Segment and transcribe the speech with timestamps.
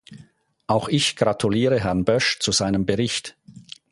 [0.65, 3.37] Auch ich gratuliere Herrn Bösch zu seinem Bericht.